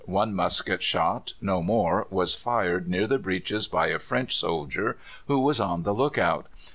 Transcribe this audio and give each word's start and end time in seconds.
One 0.07 0.33
musket 0.33 0.81
shot 0.81 1.33
(no 1.41 1.61
more) 1.61 2.07
was 2.09 2.33
fired 2.33 2.87
near 2.87 3.05
the 3.05 3.19
breaches 3.19 3.67
by 3.67 3.89
a 3.89 3.99
French 3.99 4.35
soldier 4.35 4.97
who 5.27 5.37
was 5.41 5.59
on 5.59 5.83
the 5.83 5.93
look 5.93 6.17
out. 6.17 6.47